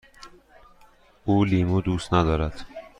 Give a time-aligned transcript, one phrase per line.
[1.25, 2.65] او لیمو دوست ندارد.